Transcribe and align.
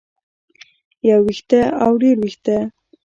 يو 1.07 1.19
وېښتۀ 1.25 1.61
او 1.83 1.91
ډېر 2.01 2.15
وېښتۀ 2.23 2.57